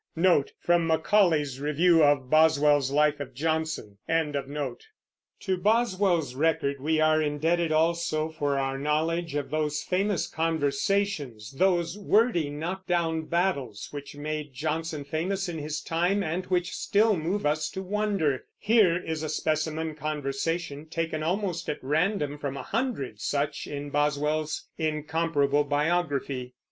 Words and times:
"To 0.15 0.45
Boswell's 0.63 1.59
record 1.59 1.79
we 6.79 6.99
are 6.99 7.21
indebted 7.21 7.71
also 7.71 8.29
for 8.31 8.57
our 8.57 8.77
knowledge 8.79 9.35
of 9.35 9.51
those 9.51 9.83
famous 9.83 10.25
conversations, 10.27 11.51
those 11.51 11.99
wordy, 11.99 12.49
knockdown 12.49 13.25
battles, 13.25 13.89
which 13.91 14.15
made 14.15 14.53
Johnson 14.55 15.03
famous 15.03 15.47
in 15.47 15.59
his 15.59 15.79
time 15.79 16.23
and 16.23 16.47
which 16.47 16.73
still 16.75 17.15
move 17.15 17.45
us 17.45 17.69
to 17.69 17.83
wonder. 17.83 18.45
Here 18.57 18.97
is 18.97 19.21
a 19.21 19.29
specimen 19.29 19.93
conversation, 19.93 20.87
taken 20.87 21.21
almost 21.21 21.69
at 21.69 21.77
random 21.83 22.39
from 22.39 22.57
a 22.57 22.63
hundred 22.63 23.19
such 23.21 23.67
in 23.67 23.91
Boswell's 23.91 24.67
incomparable 24.79 25.63
biography. 25.63 26.55